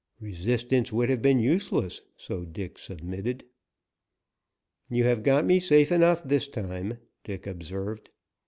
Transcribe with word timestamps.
Resistance 0.19 0.91
would 0.91 1.09
have 1.11 1.21
been 1.21 1.37
useless, 1.37 2.01
so 2.17 2.43
Dick 2.43 2.79
submitted. 2.79 3.43
"You 4.89 5.03
have 5.03 5.21
got 5.21 5.45
me 5.45 5.59
safe 5.59 5.91
enough 5.91 6.23
this 6.23 6.47
time," 6.47 6.97
Dick 7.23 7.45
observed. 7.45 8.09